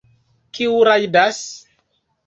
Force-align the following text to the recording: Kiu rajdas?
Kiu 0.59 0.81
rajdas? 0.89 1.39